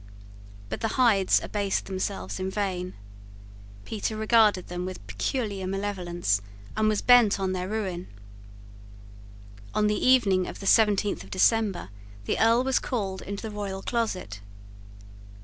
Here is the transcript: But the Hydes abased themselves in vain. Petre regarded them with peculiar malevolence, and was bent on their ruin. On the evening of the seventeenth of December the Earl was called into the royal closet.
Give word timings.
But 0.69 0.81
the 0.81 0.95
Hydes 0.97 1.39
abased 1.43 1.85
themselves 1.85 2.39
in 2.39 2.49
vain. 2.49 2.95
Petre 3.85 4.17
regarded 4.17 4.65
them 4.67 4.83
with 4.83 5.05
peculiar 5.05 5.67
malevolence, 5.67 6.41
and 6.75 6.89
was 6.89 7.03
bent 7.03 7.39
on 7.39 7.51
their 7.53 7.67
ruin. 7.69 8.07
On 9.75 9.85
the 9.85 10.03
evening 10.03 10.47
of 10.47 10.59
the 10.59 10.65
seventeenth 10.65 11.23
of 11.23 11.29
December 11.29 11.89
the 12.25 12.39
Earl 12.39 12.63
was 12.63 12.79
called 12.79 13.21
into 13.21 13.43
the 13.47 13.51
royal 13.53 13.83
closet. 13.83 14.39